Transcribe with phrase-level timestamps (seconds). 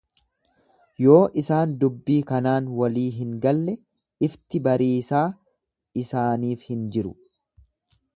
[1.03, 3.75] Yoo isaan dubbii kanaan walii hin galle
[4.29, 5.23] ifti bariisaa
[6.05, 7.13] isaaniif hin jiru.